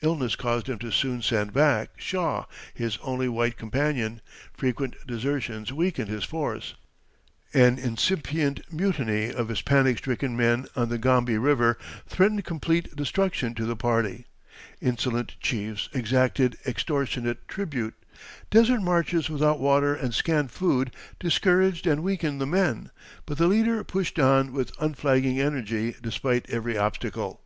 Illness 0.00 0.36
caused 0.36 0.70
him 0.70 0.78
to 0.78 0.90
soon 0.90 1.20
send 1.20 1.52
back 1.52 1.90
Shaw, 1.98 2.46
his 2.72 2.96
only 3.02 3.28
white 3.28 3.58
companion; 3.58 4.22
frequent 4.56 4.94
desertions 5.06 5.70
weakened 5.70 6.08
his 6.08 6.24
force; 6.24 6.72
an 7.52 7.78
incipient 7.78 8.62
mutiny 8.72 9.30
of 9.30 9.48
his 9.48 9.60
panic 9.60 9.98
stricken 9.98 10.34
men 10.34 10.66
on 10.76 10.88
the 10.88 10.96
Gombe 10.96 11.36
River 11.36 11.76
threatened 12.08 12.46
complete 12.46 12.96
destruction 12.96 13.54
to 13.56 13.66
the 13.66 13.76
party; 13.76 14.24
insolent 14.80 15.36
chiefs 15.40 15.90
exacted 15.92 16.56
extortionate 16.66 17.46
tribute; 17.46 17.92
desert 18.48 18.80
marches 18.80 19.28
without 19.28 19.60
water 19.60 19.94
and 19.94 20.14
scant 20.14 20.50
food 20.50 20.90
discouraged 21.20 21.86
and 21.86 22.02
weakened 22.02 22.40
the 22.40 22.46
men; 22.46 22.90
but 23.26 23.36
the 23.36 23.46
leader 23.46 23.84
pushed 23.84 24.18
on 24.18 24.54
with 24.54 24.72
unflagging 24.80 25.38
energy 25.38 25.94
despite 26.00 26.48
every 26.48 26.78
obstacle. 26.78 27.42